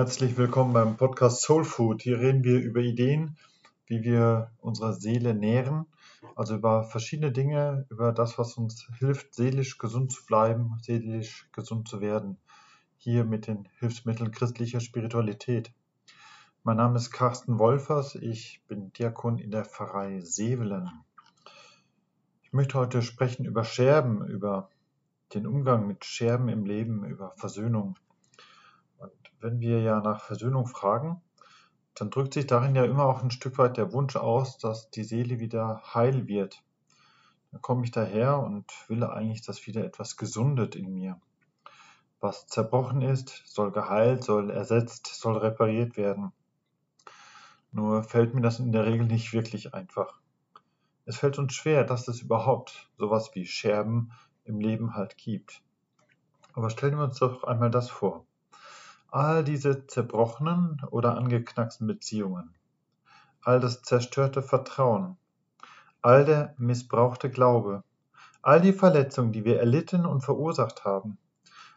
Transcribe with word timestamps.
Herzlich 0.00 0.38
willkommen 0.38 0.72
beim 0.72 0.96
Podcast 0.96 1.42
Soul 1.42 1.62
Food. 1.62 2.00
Hier 2.00 2.18
reden 2.20 2.42
wir 2.42 2.58
über 2.58 2.80
Ideen, 2.80 3.36
wie 3.84 4.02
wir 4.02 4.50
unsere 4.62 4.94
Seele 4.94 5.34
nähren, 5.34 5.84
also 6.34 6.54
über 6.54 6.84
verschiedene 6.84 7.32
Dinge, 7.32 7.84
über 7.90 8.10
das, 8.10 8.38
was 8.38 8.56
uns 8.56 8.88
hilft, 8.98 9.34
seelisch 9.34 9.76
gesund 9.76 10.10
zu 10.10 10.24
bleiben, 10.24 10.78
seelisch 10.80 11.50
gesund 11.52 11.86
zu 11.86 12.00
werden. 12.00 12.38
Hier 12.96 13.24
mit 13.24 13.46
den 13.46 13.68
Hilfsmitteln 13.78 14.30
christlicher 14.30 14.80
Spiritualität. 14.80 15.70
Mein 16.62 16.78
Name 16.78 16.96
ist 16.96 17.10
Carsten 17.10 17.58
Wolfers, 17.58 18.14
ich 18.14 18.62
bin 18.68 18.94
Diakon 18.94 19.36
in 19.36 19.50
der 19.50 19.66
Pfarrei 19.66 20.20
Sevelen. 20.22 20.90
Ich 22.42 22.54
möchte 22.54 22.78
heute 22.78 23.02
sprechen 23.02 23.44
über 23.44 23.64
Scherben, 23.64 24.26
über 24.26 24.70
den 25.34 25.46
Umgang 25.46 25.86
mit 25.86 26.06
Scherben 26.06 26.48
im 26.48 26.64
Leben, 26.64 27.04
über 27.04 27.34
Versöhnung. 27.36 27.96
Und 29.00 29.12
wenn 29.40 29.60
wir 29.60 29.80
ja 29.80 30.00
nach 30.00 30.20
Versöhnung 30.20 30.66
fragen, 30.66 31.22
dann 31.94 32.10
drückt 32.10 32.34
sich 32.34 32.46
darin 32.46 32.74
ja 32.74 32.84
immer 32.84 33.04
auch 33.04 33.22
ein 33.22 33.30
Stück 33.30 33.56
weit 33.56 33.78
der 33.78 33.92
Wunsch 33.92 34.14
aus, 34.16 34.58
dass 34.58 34.90
die 34.90 35.04
Seele 35.04 35.40
wieder 35.40 35.82
heil 35.94 36.28
wird. 36.28 36.62
Dann 37.50 37.62
komme 37.62 37.84
ich 37.84 37.90
daher 37.90 38.38
und 38.38 38.66
will 38.88 39.02
eigentlich, 39.02 39.42
dass 39.42 39.66
wieder 39.66 39.84
etwas 39.84 40.18
gesundet 40.18 40.76
in 40.76 40.92
mir. 40.92 41.18
Was 42.20 42.46
zerbrochen 42.46 43.00
ist, 43.00 43.42
soll 43.46 43.72
geheilt, 43.72 44.22
soll 44.22 44.50
ersetzt, 44.50 45.06
soll 45.06 45.38
repariert 45.38 45.96
werden. 45.96 46.32
Nur 47.72 48.02
fällt 48.04 48.34
mir 48.34 48.42
das 48.42 48.60
in 48.60 48.72
der 48.72 48.84
Regel 48.84 49.06
nicht 49.06 49.32
wirklich 49.32 49.72
einfach. 49.72 50.20
Es 51.06 51.16
fällt 51.16 51.38
uns 51.38 51.54
schwer, 51.54 51.84
dass 51.84 52.06
es 52.06 52.20
überhaupt 52.20 52.90
sowas 52.98 53.30
wie 53.34 53.46
Scherben 53.46 54.12
im 54.44 54.60
Leben 54.60 54.94
halt 54.94 55.16
gibt. 55.16 55.62
Aber 56.52 56.68
stellen 56.68 56.98
wir 56.98 57.04
uns 57.04 57.18
doch 57.18 57.44
einmal 57.44 57.70
das 57.70 57.88
vor. 57.88 58.26
All 59.12 59.42
diese 59.42 59.88
zerbrochenen 59.88 60.82
oder 60.90 61.16
angeknacksten 61.16 61.86
Beziehungen, 61.86 62.54
all 63.42 63.58
das 63.58 63.82
zerstörte 63.82 64.40
Vertrauen, 64.40 65.16
all 66.00 66.24
der 66.24 66.54
missbrauchte 66.58 67.28
Glaube, 67.28 67.82
all 68.40 68.60
die 68.60 68.72
Verletzungen, 68.72 69.32
die 69.32 69.44
wir 69.44 69.58
erlitten 69.58 70.06
und 70.06 70.20
verursacht 70.20 70.84
haben, 70.84 71.18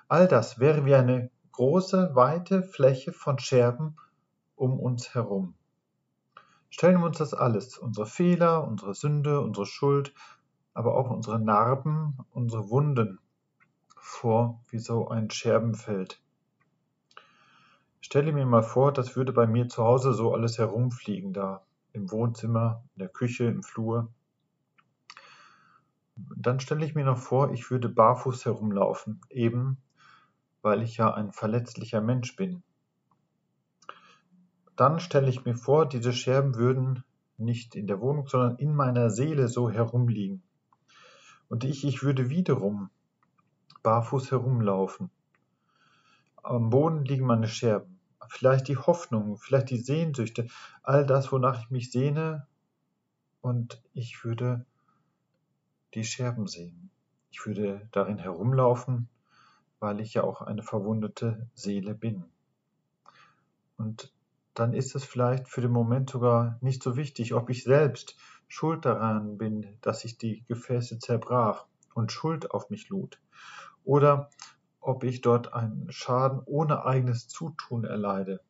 all 0.08 0.28
das 0.28 0.60
wäre 0.60 0.86
wie 0.86 0.94
eine 0.94 1.32
große, 1.54 2.12
weite 2.14 2.62
Fläche 2.62 3.14
von 3.14 3.40
Scherben 3.40 3.96
um 4.56 4.80
uns 4.80 5.16
herum. 5.16 5.56
Stellen 6.70 7.00
wir 7.00 7.08
uns 7.08 7.18
das 7.18 7.34
alles, 7.34 7.78
unsere 7.78 8.06
Fehler, 8.06 8.68
unsere 8.68 8.94
Sünde, 8.94 9.42
unsere 9.42 9.66
Schuld, 9.66 10.14
aber 10.74 10.96
auch 10.96 11.10
unsere 11.10 11.40
Narben, 11.40 12.18
unsere 12.32 12.70
Wunden 12.70 13.20
vor 13.98 14.62
wie 14.70 14.80
so 14.80 15.08
ein 15.08 15.30
Scherbenfeld. 15.30 16.23
Stelle 18.04 18.34
mir 18.34 18.46
mal 18.46 18.64
vor, 18.64 18.92
das 18.92 19.16
würde 19.16 19.32
bei 19.32 19.48
mir 19.48 19.70
zu 19.70 19.82
Hause 19.82 20.14
so 20.14 20.34
alles 20.34 20.58
herumfliegen, 20.58 21.32
da 21.32 21.64
im 21.94 22.12
Wohnzimmer, 22.12 22.84
in 22.96 23.00
der 23.00 23.08
Küche, 23.08 23.46
im 23.46 23.64
Flur. 23.64 24.12
Dann 26.16 26.60
stelle 26.60 26.86
ich 26.86 26.96
mir 26.96 27.06
noch 27.06 27.18
vor, 27.18 27.54
ich 27.54 27.72
würde 27.72 27.88
barfuß 27.88 28.44
herumlaufen, 28.44 29.22
eben 29.30 29.78
weil 30.62 30.82
ich 30.82 30.98
ja 30.98 31.14
ein 31.14 31.32
verletzlicher 31.32 32.02
Mensch 32.02 32.36
bin. 32.36 32.62
Dann 34.76 35.00
stelle 35.00 35.30
ich 35.30 35.46
mir 35.46 35.56
vor, 35.56 35.88
diese 35.88 36.12
Scherben 36.12 36.56
würden 36.56 37.06
nicht 37.38 37.74
in 37.74 37.88
der 37.88 38.02
Wohnung, 38.02 38.28
sondern 38.28 38.58
in 38.58 38.76
meiner 38.76 39.12
Seele 39.12 39.48
so 39.48 39.70
herumliegen. 39.70 40.44
Und 41.48 41.64
ich, 41.64 41.86
ich 41.86 42.04
würde 42.04 42.30
wiederum 42.30 42.90
barfuß 43.82 44.32
herumlaufen. 44.32 45.10
Am 46.44 46.70
Boden 46.70 47.06
liegen 47.06 47.26
meine 47.26 47.48
Scherben. 47.48 47.93
Vielleicht 48.30 48.68
die 48.68 48.78
Hoffnung, 48.78 49.38
vielleicht 49.38 49.70
die 49.70 49.78
Sehnsüchte, 49.78 50.48
all 50.82 51.06
das, 51.06 51.32
wonach 51.32 51.60
ich 51.62 51.70
mich 51.70 51.92
sehne. 51.92 52.48
Und 53.42 53.82
ich 53.94 54.24
würde 54.24 54.66
die 55.94 56.04
Scherben 56.04 56.48
sehen. 56.48 56.90
Ich 57.32 57.46
würde 57.46 57.88
darin 57.92 58.18
herumlaufen, 58.18 59.10
weil 59.80 60.00
ich 60.00 60.14
ja 60.14 60.24
auch 60.24 60.42
eine 60.42 60.64
verwundete 60.64 61.48
Seele 61.54 61.94
bin. 61.94 62.26
Und 63.78 64.14
dann 64.54 64.74
ist 64.74 64.96
es 64.96 65.04
vielleicht 65.04 65.50
für 65.50 65.62
den 65.62 65.72
Moment 65.72 66.10
sogar 66.10 66.58
nicht 66.62 66.84
so 66.84 66.96
wichtig, 66.96 67.34
ob 67.34 67.50
ich 67.50 67.64
selbst 67.64 68.16
schuld 68.48 68.86
daran 68.86 69.38
bin, 69.38 69.78
dass 69.82 70.06
ich 70.06 70.18
die 70.18 70.44
Gefäße 70.48 71.00
zerbrach 71.00 71.66
und 71.96 72.12
Schuld 72.12 72.52
auf 72.52 72.70
mich 72.70 72.90
lud. 72.90 73.20
Oder 73.84 74.30
ob 74.84 75.04
ich 75.04 75.22
dort 75.22 75.54
einen 75.54 75.92
Schaden 75.92 76.42
ohne 76.46 76.86
eigenes 76.86 77.28
Zutun 77.28 77.84
erleide. 77.84 78.42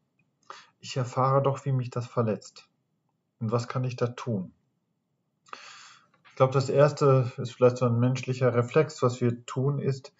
Ich 0.79 0.97
erfahre 0.97 1.41
doch, 1.41 1.63
wie 1.66 1.71
mich 1.71 1.89
das 1.89 2.07
verletzt. 2.07 2.69
Und 3.39 3.51
was 3.51 3.67
kann 3.67 3.83
ich 3.83 3.95
da 3.95 4.07
tun? 4.07 4.53
Ich 6.29 6.35
glaube, 6.35 6.53
das 6.53 6.69
Erste 6.69 7.31
ist 7.38 7.53
vielleicht 7.53 7.77
so 7.77 7.85
ein 7.85 7.99
menschlicher 7.99 8.53
Reflex. 8.53 9.01
Was 9.01 9.22
wir 9.22 9.45
tun, 9.45 9.79
ist, 9.79 10.13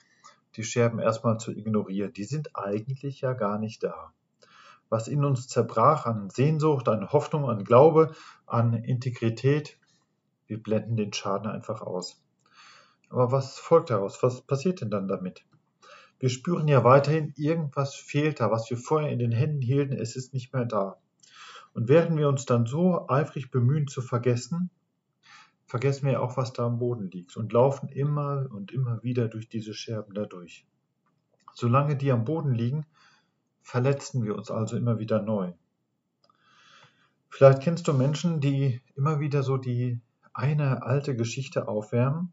die 0.56 0.64
Scherben 0.64 1.00
erstmal 1.00 1.40
zu 1.40 1.52
ignorieren. 1.52 2.14
Die 2.14 2.26
sind 2.26 2.56
eigentlich 2.56 3.22
ja 3.22 3.34
gar 3.34 3.58
nicht 3.58 3.84
da 3.84 4.14
was 4.94 5.08
in 5.08 5.26
uns 5.26 5.48
zerbrach 5.48 6.06
an 6.06 6.30
Sehnsucht, 6.30 6.88
an 6.88 7.12
Hoffnung, 7.12 7.50
an 7.50 7.64
Glaube, 7.64 8.14
an 8.46 8.76
Integrität. 8.76 9.80
Wir 10.46 10.62
blenden 10.62 10.96
den 10.96 11.12
Schaden 11.12 11.50
einfach 11.50 11.82
aus. 11.82 12.22
Aber 13.10 13.32
was 13.32 13.58
folgt 13.58 13.90
daraus? 13.90 14.22
Was 14.22 14.42
passiert 14.42 14.82
denn 14.82 14.92
dann 14.92 15.08
damit? 15.08 15.46
Wir 16.24 16.30
spüren 16.30 16.70
ja 16.70 16.86
weiterhin, 16.86 17.34
irgendwas 17.36 17.96
fehlt 17.96 18.40
da, 18.40 18.50
was 18.50 18.70
wir 18.70 18.78
vorher 18.78 19.12
in 19.12 19.20
den 19.20 19.34
Händen 19.34 19.62
hielten, 19.62 19.92
es 19.92 20.16
ist 20.16 20.34
nicht 20.34 20.54
mehr 20.54 20.64
da. 20.64 20.96
Und 21.74 21.90
während 21.90 22.18
wir 22.18 22.30
uns 22.30 22.46
dann 22.46 22.66
so 22.66 23.10
eifrig 23.10 23.52
bemühen 23.52 23.90
zu 23.90 24.02
vergessen, 24.02 24.70
vergessen 25.66 26.08
wir 26.08 26.22
auch, 26.22 26.38
was 26.38 26.54
da 26.54 26.66
am 26.66 26.80
Boden 26.80 27.12
liegt 27.12 27.36
und 27.36 27.52
laufen 27.52 27.90
immer 27.90 28.48
und 28.52 28.72
immer 28.72 29.04
wieder 29.04 29.28
durch 29.28 29.50
diese 29.50 29.74
Scherben 29.74 30.14
dadurch. 30.14 30.66
Solange 31.54 31.98
die 31.98 32.10
am 32.10 32.24
Boden 32.24 32.56
liegen, 32.56 32.86
verletzen 33.62 34.24
wir 34.24 34.38
uns 34.38 34.50
also 34.50 34.78
immer 34.78 35.00
wieder 35.00 35.22
neu. 35.22 35.52
Vielleicht 37.28 37.62
kennst 37.64 37.86
du 37.90 37.92
Menschen, 37.92 38.40
die 38.40 38.82
immer 38.96 39.20
wieder 39.20 39.44
so 39.44 39.58
die 39.58 40.00
eine 40.34 40.84
alte 40.84 41.18
Geschichte 41.18 41.68
aufwärmen. 41.68 42.32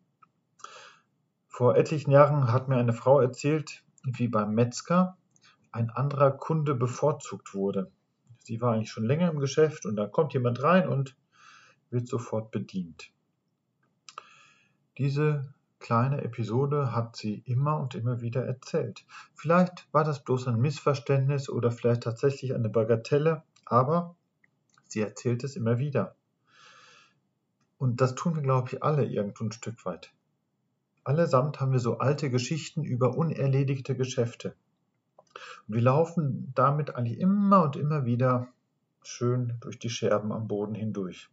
Vor 1.60 1.76
etlichen 1.76 2.10
Jahren 2.10 2.50
hat 2.50 2.68
mir 2.68 2.78
eine 2.78 2.94
Frau 2.94 3.20
erzählt, 3.20 3.84
wie 4.02 4.28
beim 4.28 4.54
Metzger 4.54 5.18
ein 5.72 5.90
anderer 5.90 6.30
Kunde 6.30 6.74
bevorzugt 6.74 7.52
wurde. 7.52 7.92
Sie 8.38 8.62
war 8.62 8.72
eigentlich 8.72 8.90
schon 8.90 9.04
länger 9.04 9.30
im 9.30 9.40
Geschäft 9.40 9.84
und 9.84 9.94
da 9.96 10.06
kommt 10.06 10.32
jemand 10.32 10.62
rein 10.62 10.88
und 10.88 11.18
wird 11.90 12.08
sofort 12.08 12.50
bedient. 12.50 13.12
Diese 14.96 15.52
kleine 15.80 16.22
Episode 16.22 16.94
hat 16.94 17.16
sie 17.16 17.42
immer 17.44 17.78
und 17.78 17.94
immer 17.94 18.22
wieder 18.22 18.42
erzählt. 18.42 19.04
Vielleicht 19.34 19.86
war 19.92 20.04
das 20.04 20.24
bloß 20.24 20.48
ein 20.48 20.62
Missverständnis 20.62 21.50
oder 21.50 21.70
vielleicht 21.70 22.04
tatsächlich 22.04 22.54
eine 22.54 22.70
Bagatelle, 22.70 23.42
aber 23.66 24.16
sie 24.88 25.02
erzählt 25.02 25.44
es 25.44 25.56
immer 25.56 25.78
wieder. 25.78 26.16
Und 27.76 28.00
das 28.00 28.14
tun 28.14 28.34
wir, 28.34 28.42
glaube 28.42 28.70
ich, 28.72 28.82
alle 28.82 29.04
irgendwo 29.04 29.44
ein 29.44 29.52
Stück 29.52 29.84
weit. 29.84 30.10
Allesamt 31.04 31.60
haben 31.60 31.72
wir 31.72 31.80
so 31.80 31.98
alte 31.98 32.30
Geschichten 32.30 32.84
über 32.84 33.16
unerledigte 33.16 33.96
Geschäfte. 33.96 34.54
Und 35.66 35.74
wir 35.74 35.82
laufen 35.82 36.52
damit 36.54 36.94
eigentlich 36.94 37.18
immer 37.18 37.64
und 37.64 37.76
immer 37.76 38.04
wieder 38.04 38.48
schön 39.02 39.56
durch 39.60 39.78
die 39.78 39.90
Scherben 39.90 40.32
am 40.32 40.46
Boden 40.46 40.74
hindurch. 40.74 41.30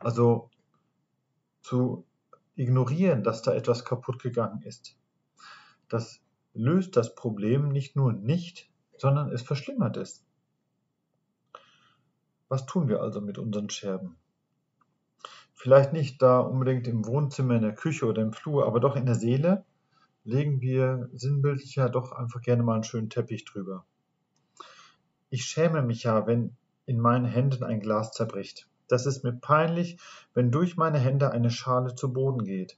Also 0.00 0.50
zu 1.60 2.06
ignorieren, 2.54 3.22
dass 3.22 3.42
da 3.42 3.52
etwas 3.52 3.84
kaputt 3.84 4.22
gegangen 4.22 4.62
ist. 4.62 4.96
Das 5.88 6.20
löst 6.54 6.96
das 6.96 7.14
Problem 7.14 7.68
nicht 7.68 7.96
nur 7.96 8.12
nicht, 8.12 8.70
sondern 8.96 9.30
es 9.30 9.42
verschlimmert 9.42 9.96
es. 9.96 10.24
Was 12.48 12.64
tun 12.64 12.88
wir 12.88 13.00
also 13.00 13.20
mit 13.20 13.38
unseren 13.38 13.68
Scherben? 13.68 14.16
Vielleicht 15.56 15.94
nicht 15.94 16.20
da 16.20 16.38
unbedingt 16.38 16.86
im 16.86 17.06
Wohnzimmer, 17.06 17.56
in 17.56 17.62
der 17.62 17.74
Küche 17.74 18.04
oder 18.04 18.20
im 18.20 18.34
Flur, 18.34 18.66
aber 18.66 18.78
doch 18.78 18.94
in 18.94 19.06
der 19.06 19.14
Seele 19.14 19.64
legen 20.22 20.60
wir 20.60 21.08
sinnbildlich 21.14 21.74
ja 21.76 21.88
doch 21.88 22.12
einfach 22.12 22.42
gerne 22.42 22.62
mal 22.62 22.74
einen 22.74 22.84
schönen 22.84 23.08
Teppich 23.08 23.46
drüber. 23.46 23.86
Ich 25.30 25.44
schäme 25.46 25.82
mich 25.82 26.02
ja, 26.02 26.26
wenn 26.26 26.56
in 26.84 27.00
meinen 27.00 27.24
Händen 27.24 27.64
ein 27.64 27.80
Glas 27.80 28.12
zerbricht. 28.12 28.68
Das 28.86 29.06
ist 29.06 29.24
mir 29.24 29.32
peinlich, 29.32 29.98
wenn 30.34 30.50
durch 30.50 30.76
meine 30.76 30.98
Hände 30.98 31.30
eine 31.30 31.50
Schale 31.50 31.94
zu 31.94 32.12
Boden 32.12 32.44
geht. 32.44 32.76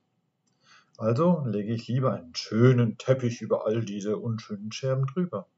Also 0.97 1.43
lege 1.47 1.75
ich 1.75 1.89
lieber 1.89 2.13
einen 2.13 2.35
schönen 2.37 2.97
Teppich 2.97 3.43
über 3.43 3.67
all 3.67 3.85
diese 3.85 4.19
unschönen 4.19 4.71
Scherben 4.71 5.07
drüber. 5.07 5.49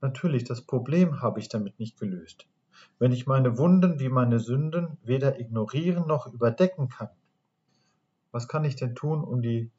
Natürlich, 0.00 0.44
das 0.44 0.62
Problem 0.62 1.20
habe 1.20 1.40
ich 1.40 1.48
damit 1.50 1.78
nicht 1.78 2.00
gelöst. 2.00 2.46
Wenn 2.98 3.12
ich 3.12 3.26
meine 3.26 3.58
Wunden 3.58 3.98
wie 3.98 4.08
meine 4.08 4.40
Sünden 4.40 4.98
weder 5.02 5.40
ignorieren 5.40 6.06
noch 6.06 6.26
überdecken 6.26 6.88
kann, 6.88 7.08
was 8.30 8.46
kann 8.46 8.64
ich 8.64 8.76
denn 8.76 8.94
tun, 8.94 9.24
um 9.24 9.42
die, 9.42 9.70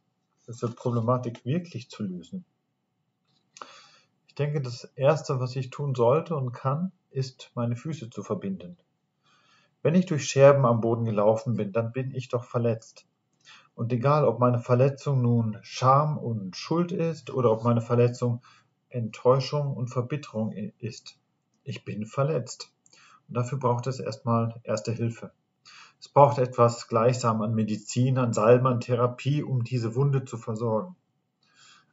diese 0.47 0.69
Problematik 0.69 1.45
wirklich 1.45 1.89
zu 1.89 2.03
lösen? 2.03 2.45
Ich 4.27 4.35
denke, 4.35 4.61
das 4.61 4.85
Erste, 4.95 5.39
was 5.39 5.55
ich 5.55 5.69
tun 5.69 5.93
sollte 5.95 6.35
und 6.35 6.51
kann, 6.51 6.91
ist, 7.09 7.51
meine 7.53 7.75
Füße 7.75 8.09
zu 8.09 8.23
verbinden. 8.23 8.77
Wenn 9.81 9.95
ich 9.95 10.05
durch 10.05 10.27
Scherben 10.27 10.65
am 10.65 10.81
Boden 10.81 11.05
gelaufen 11.05 11.55
bin, 11.55 11.71
dann 11.71 11.91
bin 11.91 12.11
ich 12.11 12.29
doch 12.29 12.43
verletzt. 12.43 13.05
Und 13.73 13.91
egal, 13.91 14.25
ob 14.25 14.39
meine 14.39 14.59
Verletzung 14.59 15.21
nun 15.21 15.57
Scham 15.61 16.17
und 16.17 16.55
Schuld 16.55 16.91
ist 16.91 17.31
oder 17.31 17.51
ob 17.51 17.63
meine 17.63 17.81
Verletzung 17.81 18.41
Enttäuschung 18.89 19.75
und 19.75 19.87
Verbitterung 19.87 20.51
ist, 20.51 21.17
ich 21.63 21.85
bin 21.85 22.05
verletzt. 22.05 22.71
Und 23.31 23.35
dafür 23.35 23.59
braucht 23.59 23.87
es 23.87 24.01
erstmal 24.01 24.59
Erste 24.65 24.91
Hilfe. 24.91 25.31
Es 26.01 26.09
braucht 26.09 26.37
etwas 26.37 26.89
gleichsam 26.89 27.41
an 27.41 27.55
Medizin, 27.55 28.17
an 28.17 28.33
Salben, 28.33 28.67
an 28.67 28.81
Therapie, 28.81 29.41
um 29.41 29.63
diese 29.63 29.95
Wunde 29.95 30.25
zu 30.25 30.35
versorgen. 30.35 30.97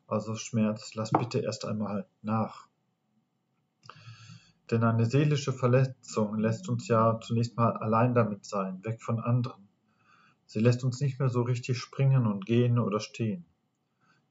Also 0.09 0.35
Schmerz, 0.35 0.97
lass 0.97 1.13
bitte 1.13 1.39
erst 1.39 1.65
einmal 1.65 2.09
nach. 2.23 2.67
Denn 4.73 4.83
eine 4.83 5.07
seelische 5.07 5.53
Verletzung 5.53 6.41
lässt 6.41 6.69
uns 6.69 6.89
ja 6.89 7.21
zunächst 7.21 7.57
mal 7.57 7.77
allein 7.77 8.15
damit 8.15 8.45
sein, 8.45 8.85
weg 8.85 9.01
von 9.01 9.21
anderen. 9.21 9.69
Sie 10.45 10.59
lässt 10.59 10.83
uns 10.83 11.01
nicht 11.01 11.21
mehr 11.21 11.29
so 11.29 11.43
richtig 11.43 11.79
springen 11.79 12.27
und 12.27 12.47
gehen 12.47 12.81
oder 12.81 12.99
stehen. 12.99 13.45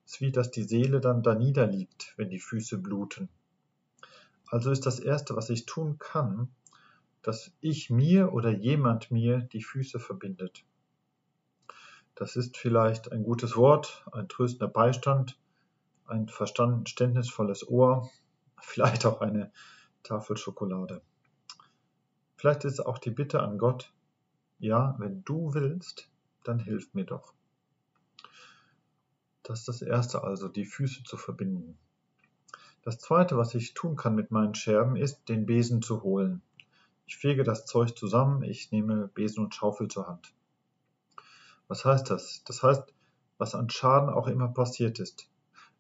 Es 0.06 0.15
ist 0.15 0.19
wie, 0.19 0.33
dass 0.33 0.51
die 0.51 0.63
Seele 0.63 1.00
dann 1.00 1.24
da 1.24 1.36
niederliegt, 1.36 2.15
wenn 2.18 2.30
die 2.30 2.39
Füße 2.39 2.77
bluten. 2.77 3.30
Also 4.48 4.71
ist 4.71 4.86
das 4.86 5.00
Erste, 5.00 5.38
was 5.38 5.50
ich 5.50 5.65
tun 5.65 6.00
kann, 6.00 6.50
dass 7.28 7.52
ich 7.60 7.90
mir 7.90 8.32
oder 8.32 8.52
jemand 8.52 9.12
mir 9.12 9.40
die 9.40 9.62
Füße 9.62 10.00
verbindet. 10.00 10.64
Das 12.16 12.38
ist 12.38 12.56
vielleicht 12.56 13.12
ein 13.12 13.24
gutes 13.24 13.58
Wort, 13.58 14.06
ein 14.14 14.30
tröstender 14.30 14.70
Beistand, 14.70 15.38
ein 16.06 16.30
verständnisvolles 16.30 17.68
Ohr, 17.68 18.10
vielleicht 18.62 19.06
auch 19.06 19.20
eine 19.20 19.52
Tafel 20.04 20.38
Schokolade. 20.38 21.02
Vielleicht 22.38 22.64
ist 22.64 22.80
auch 22.80 22.98
die 22.98 23.12
Bitte 23.12 23.42
an 23.42 23.58
Gott, 23.58 23.92
ja, 24.58 24.96
wenn 24.98 25.26
du 25.26 25.54
willst, 25.54 26.10
dann 26.46 26.60
hilf 26.60 26.94
mir 26.94 27.04
doch. 27.04 27.34
Das 29.44 29.60
ist 29.60 29.68
das 29.68 29.82
Erste 29.82 30.24
also, 30.24 30.48
die 30.48 30.66
Füße 30.66 31.04
zu 31.04 31.18
verbinden. 31.18 31.78
Das 32.84 33.00
Zweite, 33.00 33.36
was 33.36 33.54
ich 33.54 33.74
tun 33.74 33.98
kann 33.98 34.16
mit 34.16 34.32
meinen 34.32 34.56
Scherben, 34.56 34.96
ist, 34.96 35.28
den 35.28 35.46
Besen 35.46 35.82
zu 35.82 36.04
holen. 36.04 36.42
Ich 37.07 37.18
fege 37.18 37.44
das 37.44 37.65
Zeug 37.65 37.98
zusammen, 37.98 38.44
ich 38.44 38.71
nehme 38.71 39.07
Besen 39.07 39.45
und 39.45 39.56
Schaufel 39.56 39.88
zur 39.88 40.07
Hand. 40.07 40.33
Was 41.69 41.86
heißt 41.86 42.09
das? 42.09 42.44
Das 42.44 42.62
heißt, 42.62 42.94
was 43.38 43.56
an 43.56 43.69
Schaden 43.69 44.09
auch 44.09 44.27
immer 44.27 44.50
passiert 44.50 45.00
ist. 45.00 45.30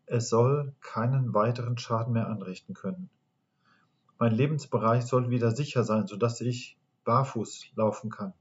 Es 0.05 0.29
soll 0.29 0.73
keinen 0.79 1.33
weiteren 1.33 1.77
Schaden 1.77 2.13
mehr 2.13 2.27
anrichten 2.27 2.73
können. 2.73 3.09
Mein 4.17 4.31
Lebensbereich 4.31 5.05
soll 5.05 5.29
wieder 5.29 5.51
sicher 5.51 5.83
sein, 5.83 6.07
sodass 6.07 6.39
ich 6.39 6.77
barfuß 7.03 7.71
laufen 7.75 8.09
kann. 8.09 8.33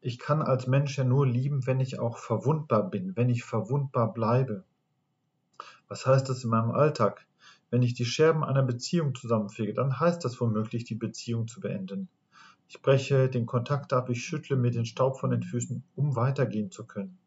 Ich 0.00 0.20
kann 0.20 0.40
als 0.40 0.68
Mensch 0.68 0.96
ja 0.96 1.04
nur 1.04 1.26
lieben, 1.26 1.66
wenn 1.66 1.80
ich 1.80 1.98
auch 1.98 2.18
verwundbar 2.18 2.88
bin, 2.90 3.16
wenn 3.16 3.28
ich 3.28 3.42
verwundbar 3.42 4.12
bleibe. 4.12 4.64
Was 5.88 6.06
heißt 6.06 6.28
das 6.28 6.44
in 6.44 6.50
meinem 6.50 6.70
Alltag? 6.70 7.26
Wenn 7.74 7.82
ich 7.82 7.94
die 7.94 8.04
Scherben 8.04 8.44
einer 8.44 8.62
Beziehung 8.62 9.16
zusammenfege, 9.16 9.74
dann 9.74 9.98
heißt 9.98 10.24
das 10.24 10.40
womöglich, 10.40 10.84
die 10.84 10.94
Beziehung 10.94 11.48
zu 11.48 11.58
beenden. 11.58 12.08
Ich 12.68 12.80
breche 12.80 13.28
den 13.28 13.46
Kontakt 13.46 13.92
ab, 13.92 14.10
ich 14.10 14.24
schüttle 14.24 14.54
mir 14.54 14.70
den 14.70 14.86
Staub 14.86 15.18
von 15.18 15.30
den 15.30 15.42
Füßen, 15.42 15.82
um 15.96 16.14
weitergehen 16.14 16.70
zu 16.70 16.86
können. 16.86 17.18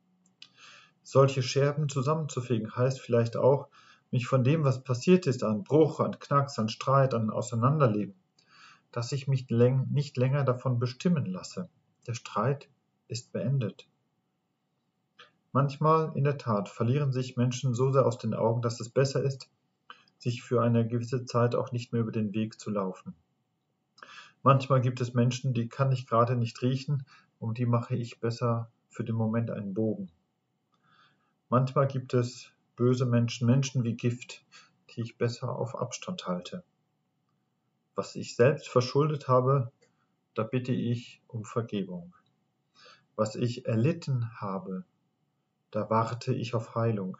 Solche 1.04 1.44
Scherben 1.44 1.90
zusammenzufegen 1.90 2.74
heißt 2.74 3.02
vielleicht 3.02 3.36
auch, 3.36 3.68
mich 4.10 4.26
von 4.26 4.46
dem, 4.46 4.64
was 4.64 4.86
passiert 4.86 5.28
ist, 5.28 5.44
an 5.44 5.66
Bruch, 5.66 6.00
an 6.00 6.18
Knacks, 6.18 6.58
an 6.60 6.70
Streit, 6.70 7.14
an 7.14 7.30
Auseinanderleben, 7.30 8.16
dass 8.94 9.12
ich 9.12 9.28
mich 9.28 9.50
nicht 9.50 10.16
länger 10.16 10.46
davon 10.46 10.80
bestimmen 10.80 11.26
lasse. 11.26 11.68
Der 12.08 12.14
Streit 12.14 12.70
ist 13.10 13.34
beendet. 13.34 13.86
Manchmal, 15.52 16.14
in 16.16 16.24
der 16.24 16.38
Tat, 16.38 16.70
verlieren 16.70 17.12
sich 17.12 17.36
Menschen 17.36 17.74
so 17.74 17.92
sehr 17.92 18.06
aus 18.06 18.18
den 18.18 18.34
Augen, 18.34 18.62
dass 18.62 18.80
es 18.80 18.88
besser 18.88 19.22
ist, 19.22 19.50
sich 20.18 20.44
für 20.44 20.62
eine 20.62 20.88
gewisse 20.88 21.25
Zeit 21.25 21.56
auch 21.56 21.72
nicht 21.72 21.94
mehr 21.94 22.02
über 22.02 22.12
den 22.12 22.34
Weg 22.34 22.60
zu 22.60 22.69
laufen. 22.69 23.16
Manchmal 24.44 24.81
gibt 24.81 25.02
es 25.02 25.14
Menschen, 25.14 25.54
die 25.54 25.68
kann 25.68 25.92
ich 25.92 26.08
gerade 26.08 26.36
nicht 26.36 26.62
riechen, 26.62 27.06
um 27.40 27.54
die 27.54 27.66
mache 27.66 27.96
ich 27.96 28.19
besser 28.19 28.72
für 28.90 29.04
den 29.04 29.16
Moment 29.16 29.52
einen 29.52 29.74
Bogen. 29.74 30.12
Manchmal 31.50 31.88
gibt 31.88 32.14
es 32.14 32.52
böse 32.75 33.06
Menschen, 33.06 33.48
Menschen 33.48 33.84
wie 33.84 33.96
Gift, 33.96 34.46
die 34.90 35.02
ich 35.02 35.18
besser 35.18 35.56
auf 35.56 35.75
Abstand 35.75 36.28
halte. 36.28 36.64
Was 37.96 38.16
ich 38.16 38.36
selbst 38.36 38.68
verschuldet 38.68 39.28
habe, 39.28 39.72
da 40.34 40.44
bitte 40.44 40.72
ich 40.72 41.22
um 41.28 41.46
Vergebung. 41.46 42.14
Was 43.16 43.36
ich 43.36 43.66
erlitten 43.66 44.30
habe, 44.40 44.86
da 45.72 45.90
warte 45.90 46.34
ich 46.34 46.54
auf 46.54 46.75
Heilung. 46.75 47.18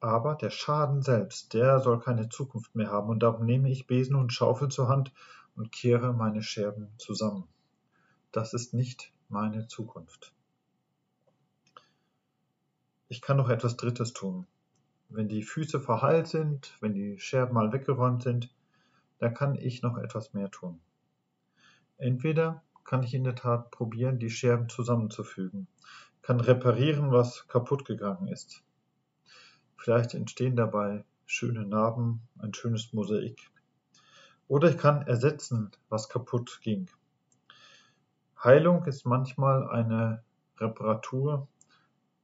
Aber 0.00 0.34
der 0.34 0.50
Schaden 0.50 1.02
selbst, 1.02 1.52
der 1.52 1.80
soll 1.80 2.00
keine 2.00 2.30
Zukunft 2.30 2.74
mehr 2.74 2.90
haben, 2.90 3.10
und 3.10 3.22
darum 3.22 3.44
nehme 3.44 3.70
ich 3.70 3.86
Besen 3.86 4.16
und 4.16 4.32
Schaufel 4.32 4.70
zur 4.70 4.88
Hand 4.88 5.12
und 5.56 5.72
kehre 5.72 6.14
meine 6.14 6.42
Scherben 6.42 6.88
zusammen. 6.96 7.44
Das 8.32 8.54
ist 8.54 8.72
nicht 8.72 9.12
meine 9.28 9.68
Zukunft. 9.68 10.32
Ich 13.08 13.20
kann 13.20 13.36
noch 13.36 13.50
etwas 13.50 13.76
Drittes 13.76 14.14
tun. 14.14 14.46
Wenn 15.10 15.28
die 15.28 15.42
Füße 15.42 15.80
verheilt 15.80 16.28
sind, 16.28 16.76
wenn 16.80 16.94
die 16.94 17.18
Scherben 17.18 17.54
mal 17.54 17.72
weggeräumt 17.72 18.22
sind, 18.22 18.54
dann 19.18 19.34
kann 19.34 19.54
ich 19.56 19.82
noch 19.82 19.98
etwas 19.98 20.32
mehr 20.32 20.50
tun. 20.50 20.80
Entweder 21.98 22.62
kann 22.84 23.02
ich 23.02 23.12
in 23.12 23.24
der 23.24 23.34
Tat 23.34 23.70
probieren, 23.70 24.18
die 24.18 24.30
Scherben 24.30 24.68
zusammenzufügen, 24.68 25.66
kann 26.22 26.40
reparieren, 26.40 27.10
was 27.10 27.46
kaputt 27.48 27.84
gegangen 27.84 28.28
ist. 28.28 28.62
Vielleicht 29.80 30.12
entstehen 30.12 30.56
dabei 30.56 31.04
schöne 31.24 31.64
Narben, 31.64 32.20
ein 32.38 32.52
schönes 32.52 32.92
Mosaik. 32.92 33.40
Oder 34.46 34.68
ich 34.68 34.76
kann 34.76 35.06
ersetzen, 35.06 35.70
was 35.88 36.10
kaputt 36.10 36.60
ging. 36.62 36.90
Heilung 38.44 38.84
ist 38.84 39.06
manchmal 39.06 39.66
eine 39.70 40.22
Reparatur 40.58 41.48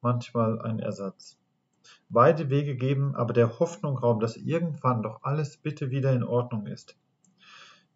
manchmal 0.03 0.61
ein 0.61 0.81
Ersatz. 0.81 1.39
Beide 2.11 2.51
Wege 2.51 2.77
geben 2.77 3.17
aber 3.17 3.33
der 3.33 3.59
Hoffnung 3.59 3.97
Raum, 3.97 4.21
dass 4.21 4.37
irgendwann 4.37 5.03
doch 5.03 5.23
alles 5.23 5.57
bitte 5.57 5.91
wieder 5.91 6.13
in 6.13 6.25
Ordnung 6.25 6.67
ist. 6.67 6.95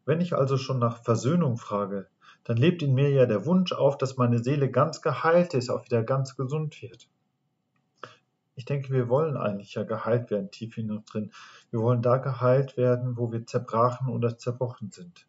Wenn 0.06 0.22
ich 0.22 0.34
also 0.34 0.56
schon 0.56 0.78
nach 0.78 1.02
Versöhnung 1.04 1.58
frage, 1.58 2.08
dann 2.44 2.56
lebt 2.56 2.82
in 2.82 2.94
mir 2.94 3.10
ja 3.10 3.26
der 3.26 3.44
Wunsch 3.44 3.72
auf, 3.72 3.98
dass 3.98 4.16
meine 4.16 4.42
Seele 4.42 4.70
ganz 4.70 5.02
geheilt 5.02 5.52
ist, 5.52 5.68
auch 5.68 5.84
wieder 5.84 6.02
ganz 6.02 6.34
gesund 6.34 6.80
wird. 6.80 7.10
Ich 8.60 8.66
denke, 8.66 8.92
wir 8.92 9.08
wollen 9.08 9.38
eigentlich 9.38 9.72
ja 9.72 9.84
geheilt 9.84 10.30
werden, 10.30 10.50
tief 10.50 10.76
in 10.76 10.92
uns 10.92 11.06
drin. 11.06 11.32
Wir 11.70 11.80
wollen 11.80 12.02
da 12.02 12.18
geheilt 12.18 12.76
werden, 12.76 13.16
wo 13.16 13.32
wir 13.32 13.46
zerbrachen 13.46 14.10
oder 14.10 14.36
zerbrochen 14.36 14.90
sind. 14.90 15.26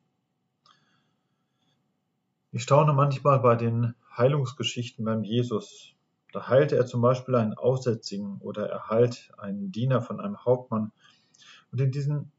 Ich 2.51 2.63
staune 2.63 2.91
manchmal 2.91 3.39
bei 3.39 3.55
den 3.55 3.95
Heilungsgeschichten 4.17 5.05
beim 5.05 5.23
Jesus, 5.23 5.95
da 6.33 6.50
heilte 6.50 6.75
er 6.75 6.85
zum 6.85 7.01
Beispiel 7.01 7.35
einen 7.35 7.53
Aussätzigen 7.53 8.38
oder 8.41 8.67
er 8.69 8.89
heilt 8.89 9.31
einen 9.38 9.71
Diener 9.71 10.01
von 10.01 10.19
einem 10.19 10.43
Hauptmann. 10.43 10.91
Und 11.71 11.79
in 11.79 11.89
diesen 11.89 12.33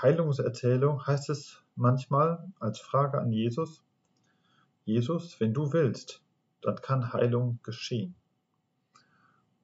Heilungserzählungen 0.00 1.06
heißt 1.06 1.28
es 1.28 1.62
manchmal 1.76 2.50
als 2.58 2.80
Frage 2.80 3.20
an 3.20 3.32
Jesus, 3.32 3.84
Jesus, 4.86 5.38
wenn 5.40 5.52
du 5.52 5.74
willst, 5.74 6.22
dann 6.62 6.76
kann 6.76 7.12
Heilung 7.12 7.58
geschehen. 7.62 8.14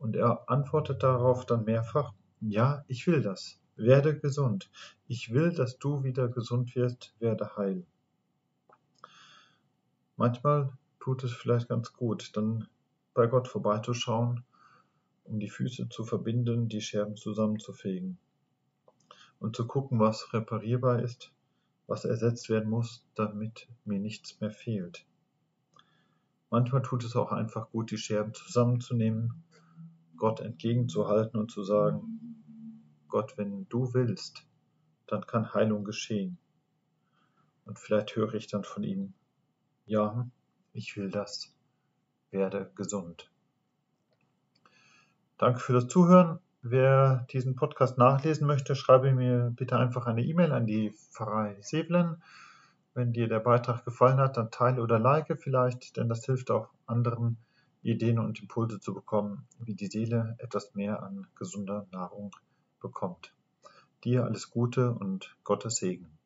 Und 0.05 0.17
er 0.17 0.51
antwortet 0.51 1.03
darauf 1.03 1.47
dann 1.47 1.65
mehrfach, 1.65 2.13
ja, 2.43 2.85
ich 2.89 3.07
will 3.07 3.23
das, 3.23 3.59
werde 3.75 4.15
gesund. 4.15 4.71
Ich 5.09 5.33
will, 5.33 5.51
dass 5.51 5.79
du 5.79 6.05
wieder 6.05 6.29
gesund 6.29 6.77
wirst, 6.77 7.15
werde 7.21 7.57
heil. 7.57 7.87
Manchmal 10.19 10.77
tut 11.01 11.25
es 11.25 11.33
vielleicht 11.33 11.71
ganz 11.71 11.95
gut, 11.95 12.37
dann 12.37 12.69
bei 13.15 13.27
Gott 13.29 13.49
vorbeizuschauen, 13.49 14.45
um 15.25 15.41
die 15.41 15.49
Füße 15.49 15.89
zu 15.89 16.05
verbinden, 16.05 16.69
die 16.69 16.83
Scherben 16.83 17.17
zusammenzufegen 17.17 18.19
und 19.39 19.57
zu 19.57 19.67
gucken, 19.67 20.01
was 20.01 20.35
reparierbar 20.35 21.01
ist, 21.01 21.33
was 21.87 22.05
ersetzt 22.05 22.51
werden 22.51 22.69
muss, 22.69 23.07
damit 23.15 23.69
mir 23.87 24.01
nichts 24.01 24.39
mehr 24.43 24.51
fehlt. 24.51 25.07
Manchmal 26.51 26.83
tut 26.83 27.05
es 27.05 27.17
auch 27.17 27.33
einfach 27.33 27.71
gut, 27.71 27.91
die 27.91 27.97
Scherben 27.97 28.35
zusammenzunehmen, 28.35 29.43
Gott 30.17 30.41
entgegenzuhalten 30.41 31.39
und 31.39 31.51
zu 31.51 31.65
sagen, 31.65 32.43
Gott, 33.09 33.37
wenn 33.37 33.69
du 33.69 33.95
willst, 33.95 34.47
dann 35.07 35.27
kann 35.27 35.55
Heilung 35.55 35.85
geschehen. 35.85 36.39
Und 37.65 37.79
vielleicht 37.79 38.15
höre 38.17 38.35
ich 38.35 38.47
dann 38.47 38.65
von 38.65 38.83
ihm, 38.83 39.15
ja, 39.87 40.29
ich 40.73 40.97
will 40.97 41.11
das 41.11 41.55
werde 42.35 42.71
gesund. 42.75 43.31
Danke 45.39 45.61
für 45.61 45.73
das 45.73 45.89
Zuhören. 45.89 46.41
Wer 46.63 47.27
diesen 47.31 47.55
Podcast 47.57 47.99
nachlesen 47.99 48.47
möchte, 48.47 48.75
schreibe 48.75 49.13
mir 49.13 49.53
bitte 49.55 49.77
einfach 49.79 50.07
eine 50.07 50.23
E-Mail 50.23 50.53
an 50.53 50.67
die 50.67 50.91
Pfarrei 50.93 51.57
Sevlen. 51.61 52.23
Wenn 52.95 53.13
dir 53.13 53.29
der 53.29 53.41
Beitrag 53.41 53.85
gefallen 53.85 54.19
hat, 54.19 54.37
dann 54.37 54.51
teile 54.51 54.83
oder 54.83 54.99
like 54.99 55.37
vielleicht, 55.41 55.97
denn 55.97 56.09
das 56.09 56.25
hilft 56.25 56.51
auch 56.51 56.71
anderen 56.87 57.39
Ideen 57.85 58.19
und 58.19 58.41
Impulse 58.41 58.81
zu 58.81 58.95
bekommen, 58.95 59.47
wie 59.61 59.75
die 59.75 59.87
Seele 59.87 60.37
etwas 60.39 60.75
mehr 60.75 61.03
an 61.03 61.27
gesunder 61.37 61.87
Nahrung 61.93 62.35
bekommt. 62.81 63.33
Dir 64.05 64.25
alles 64.25 64.51
Gute 64.51 64.93
und 64.93 65.37
Gottes 65.45 65.77
Segen. 65.77 66.19